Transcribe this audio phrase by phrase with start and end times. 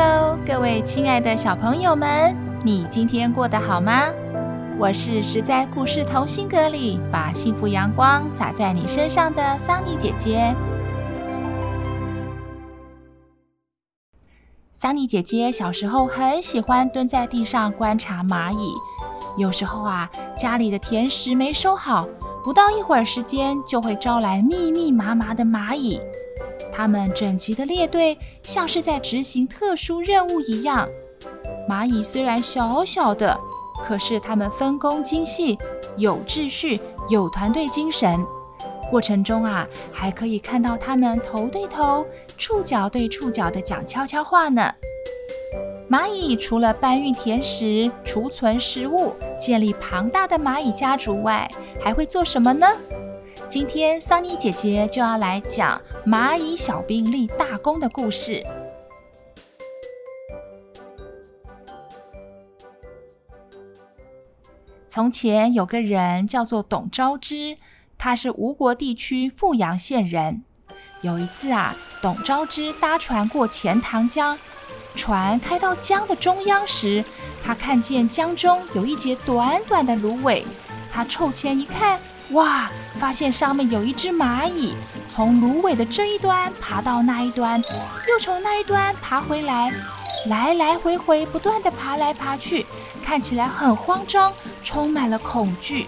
[0.00, 4.04] Hello，各位亲爱的小朋友们，你今天过得好吗？
[4.78, 10.54] 我是实在故事同心阁里把幸福阳光洒在你身上的桑尼姐姐。
[14.72, 18.72] 桑尼姐姐小时候很喜欢蹲在地上观察蚂蚁，
[19.36, 22.06] 有时候啊，家里的甜食没收好，
[22.44, 26.00] 不到一会儿时间就会招来密密麻麻的蚂蚁。
[26.78, 30.88] 他们整齐的列队，像是在执行特殊任务一样。
[31.68, 33.36] 蚂蚁虽然小小的，
[33.82, 35.58] 可是他们分工精细，
[35.96, 36.80] 有秩序，
[37.10, 38.24] 有团队精神。
[38.92, 44.72] 过程中啊，还可以看到他们头对头、触角对触角的讲悄悄话呢。
[45.90, 51.50] 蚂蚁除了搬运甜食、储存食物、建立庞大的蚂蚁家族外，
[51.82, 52.68] 还会做什么呢？
[53.48, 58.42] 今天桑尼姐姐就要来讲蚂蚁小兵立大功的故事。
[64.86, 67.58] 从前有个人叫做董昭之，
[67.98, 70.44] 他是吴国地区富阳县人。
[71.02, 74.38] 有一次啊，董昭之搭船过钱塘江，
[74.94, 77.04] 船开到江的中央时，
[77.44, 80.42] 他看见江中有一截短短的芦苇。
[80.90, 82.00] 他凑前一看，
[82.32, 84.74] 哇，发现上面有一只蚂蚁，
[85.06, 87.62] 从芦苇的这一端爬到那一端，
[88.08, 89.72] 又从那一端爬回来，
[90.26, 92.66] 来来回回不断地爬来爬去，
[93.02, 94.32] 看起来很慌张。
[94.62, 95.86] 充满了恐惧。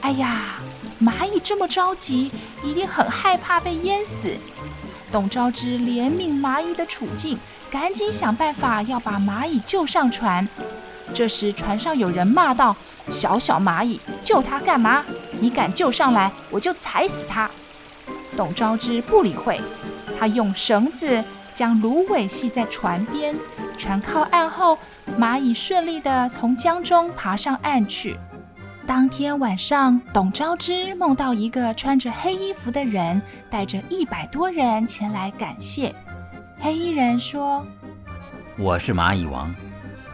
[0.00, 0.60] 哎呀，
[1.02, 2.30] 蚂蚁这么着急，
[2.62, 4.30] 一定很害怕被淹死。
[5.10, 7.36] 董昭之怜悯蚂蚁的处境，
[7.68, 10.48] 赶紧想办法要把蚂蚁救上船。
[11.12, 12.76] 这时，船上有人骂道
[13.10, 15.04] ：“小小蚂蚁，救它干嘛？
[15.40, 17.50] 你敢救上来，我就踩死它！”
[18.36, 19.60] 董昭之不理会，
[20.18, 21.24] 他用绳子
[21.54, 23.34] 将芦苇系在船边。
[23.78, 24.78] 船靠岸后，
[25.18, 28.16] 蚂蚁顺利地从江中爬上岸去。
[28.86, 33.20] 当天晚上，董昭之梦到一个穿着黑衣服的人，
[33.50, 35.94] 带着一百多人前来感谢。
[36.58, 37.66] 黑衣人说
[38.56, 39.52] ：“我是蚂蚁王，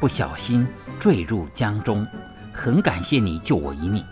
[0.00, 0.66] 不小心
[0.98, 2.06] 坠入江中，
[2.52, 4.04] 很感谢你救我一命。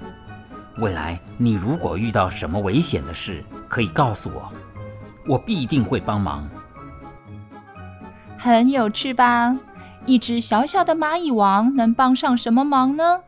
[0.79, 4.53] 未来你如果遇到什么危险的事，可以告诉我，
[5.27, 6.49] 我必定会帮忙。”
[8.37, 9.57] 很有趣吧？
[10.05, 13.23] 一只小小的蚂蚁王能帮上什么忙呢？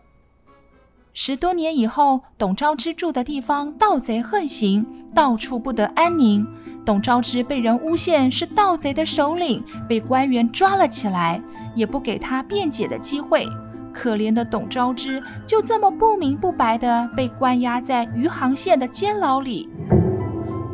[1.15, 4.85] 十多年以后，董昭之住的地方盗贼横行，
[5.15, 6.47] 到处不得安宁。
[6.85, 11.41] 董昭之被人诬陷是盗贼的首领，被官员抓了起来，
[11.75, 13.49] 也不给他辩解的机会。
[13.97, 19.71] 可怜的董昭之就这么不明不白地被关押在余杭县的监牢里。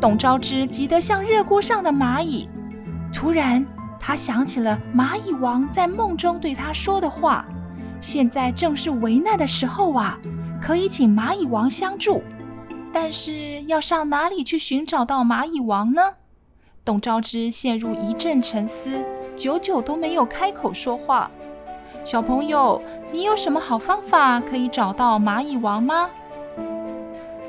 [0.01, 2.49] 董昭之急得像热锅上的蚂蚁，
[3.13, 3.65] 突然。
[4.05, 7.45] 他想起了蚂蚁王在梦中对他说的话，
[8.01, 10.19] 现在正是危难的时候啊，
[10.61, 12.21] 可以请蚂蚁王相助。
[12.91, 16.01] 但是要上哪里去寻找到蚂蚁王呢？
[16.83, 19.01] 董昭之陷入一阵沉思，
[19.37, 21.31] 久久都没有开口说话。
[22.05, 22.81] 小朋友，
[23.13, 26.09] 你有什么好方法可以找到蚂蚁王吗？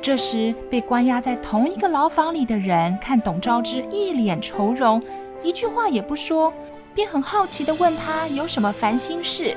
[0.01, 5.03] 这时，被关押在同一个牢房里的人看董昭之一脸愁容。
[5.43, 6.53] 一句话也不说，
[6.95, 9.57] 便很好奇地问他有什么烦心事。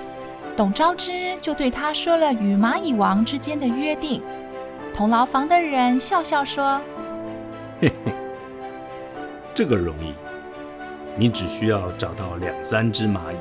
[0.56, 4.24] 董昭之就对他说了与蚂蚁王之间的约定。
[4.96, 6.82] 同牢房的人笑笑说
[7.80, 8.12] ：“嘿嘿，
[9.54, 10.16] 这个容易，
[11.16, 13.36] 你只需要找到两三只蚂蚁，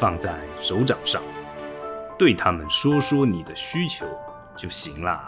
[0.00, 1.20] 放在手掌上，
[2.18, 4.06] 对他们说说你的需求
[4.56, 5.20] 就行了。”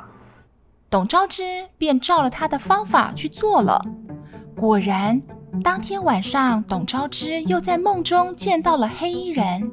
[0.89, 3.85] 董昭之便照了他的方法去做了，
[4.57, 5.21] 果然。
[5.63, 9.71] 当天晚上，董昭之又在梦中见到了黑衣人。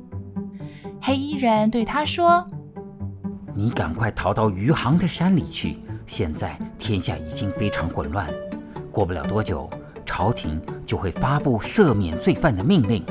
[1.01, 2.45] 黑衣人对他说
[3.55, 8.27] ：“你赶快逃到余杭的山里去，现在天下已经非常混乱，
[8.91, 9.69] 过不了多久，
[10.05, 13.01] 朝廷就会发布赦免罪犯的命令。”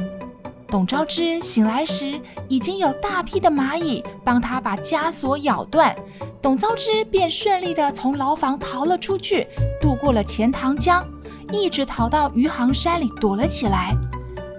[0.70, 5.96] 董昭之醒来时，已经有大批的蚂蚁帮他把枷锁咬断，
[6.42, 9.46] 董昭之便顺利地从牢房逃了出去，
[9.80, 11.02] 渡过了钱塘江。
[11.50, 13.96] 一直逃到余杭山里躲了起来。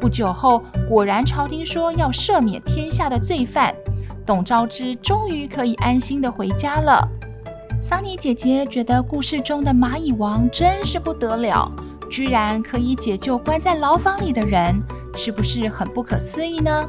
[0.02, 3.72] 不久后，果然朝廷说要赦免天下的罪犯，
[4.26, 7.08] 董昭之终于可以安心地回家了。
[7.80, 11.72] 桑尼姐姐觉得故事中的蚂蚁王真是不得了，
[12.10, 14.82] 居然可以解救关在牢房里的人，
[15.16, 16.88] 是不是很不可思议呢？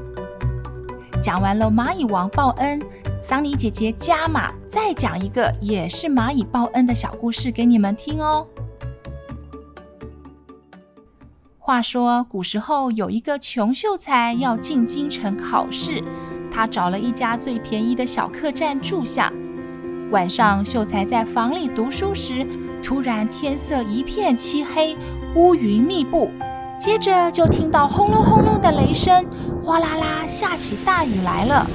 [1.23, 2.81] 讲完了蚂蚁王报恩，
[3.21, 8.47] 桑尼姐姐加码再讲一个也是蚂蚁报恩的小故事给你们听哦。
[11.59, 16.03] 话说，古时候有一个穷秀才要进京城考试，
[16.51, 19.33] 他找了一家最便宜的小客栈住下。
[20.11, 22.45] 晚上，秀才在房里读书时，
[22.83, 24.97] 突然天色一片漆黑，
[25.35, 26.31] 乌云密布，
[26.81, 29.23] 接着就听到轰隆轰隆的雷声，
[29.63, 31.67] 哗啦啦下起大雨来了。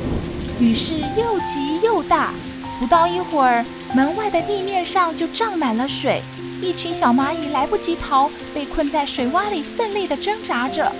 [0.59, 2.33] 雨势又急又大，
[2.79, 3.63] 不到一会儿，
[3.93, 6.23] 门外的地面上就涨满了水。
[6.59, 10.91] 一群小蚂蚁来不及逃，被困在水洼里，奋力地挣扎着。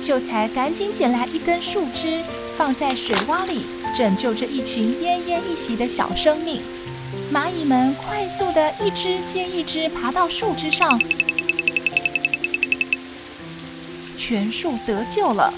[0.00, 2.22] 秀才赶紧捡来一根树枝，
[2.56, 6.60] 放在水洼里，拯救这一群奄奄一息的小生命。
[7.32, 11.00] 蚂蚁们快速地一只接一只爬到树枝上，
[14.26, 15.52] 全数得救了。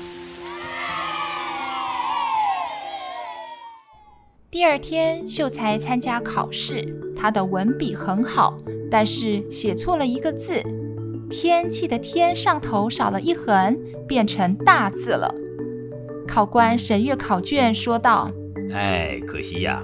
[4.50, 6.84] 第二天，秀才参加考试，
[7.16, 8.58] 他的文笔很好。
[8.90, 10.60] 但是写错了一个字
[11.30, 13.78] ，“天气”的“天”上头少了一横，
[14.08, 15.32] 变成大字了。
[16.26, 18.28] 考官审阅考卷，说道
[18.74, 19.80] ：“哎，可惜呀，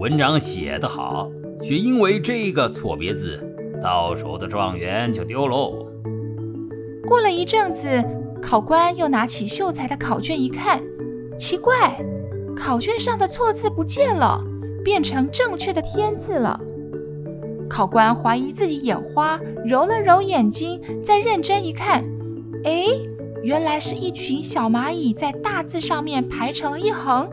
[0.00, 1.30] 文章写得好，
[1.62, 3.38] 却因为这个错别字，
[3.82, 5.86] 到手的状元就丢喽。”
[7.06, 8.02] 过了一阵子，
[8.42, 10.82] 考官又拿起秀才的考卷一看，
[11.38, 11.98] 奇怪，
[12.56, 14.42] 考卷上的错字不见了，
[14.82, 16.58] 变成正确的“天”字了。
[17.68, 22.04] 考官怀疑自己眼花，揉了揉眼睛，再认真一看，
[22.64, 22.86] 哎，
[23.42, 27.28] 原来是一群小蚂蚁在大字上面排成了一横。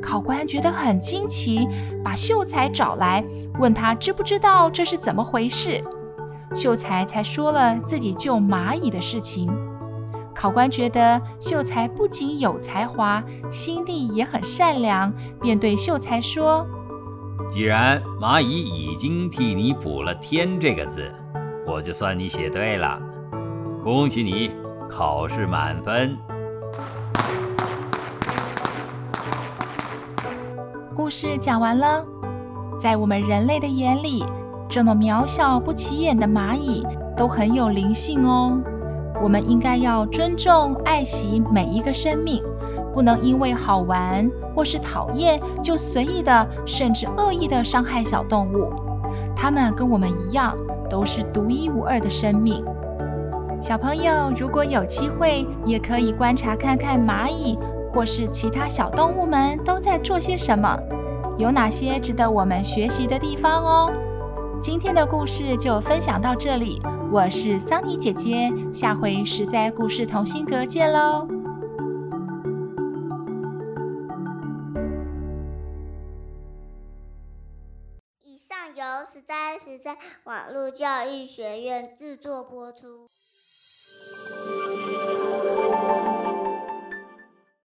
[0.00, 1.68] 考官觉得很惊奇，
[2.02, 3.24] 把秀才找来，
[3.60, 5.82] 问他知不知道这是怎么回事。
[6.54, 9.50] 秀才才说了自己救蚂蚁的事情。
[10.34, 16.66] 考官觉得秀才不仅有才华，心地也很善良，便对秀才说。
[17.48, 21.12] 既然蚂蚁已经替你补了“天”这个字，
[21.66, 22.98] 我就算你写对了，
[23.82, 24.50] 恭喜你，
[24.88, 26.16] 考试满分。
[30.94, 32.04] 故事讲完了，
[32.78, 34.24] 在我们人类的眼里，
[34.74, 36.82] 这么渺小不起眼的蚂蚁
[37.14, 38.58] 都很有灵性哦。
[39.22, 42.42] 我们应该要尊重、爱惜每一个生命。
[42.90, 48.72] 不能因为好玩或是讨厌就随意的甚至恶意的伤害小动物，
[49.36, 50.56] 它们跟我们一样
[50.88, 52.64] 都是独一无二的生命。
[53.60, 57.58] 小朋友如果有机会，也可以观察看看蚂蚁
[57.92, 60.74] 或是其他小动物们都在做些什么，
[61.36, 63.92] 有哪些值得我们学习的地方哦。
[64.62, 66.80] 今天的故事就分享到这里，
[67.10, 71.26] 我是桑尼姐姐，下回实在故事同心阁见喽。
[78.22, 83.08] 以上由实在实在网络教育学院制作播出。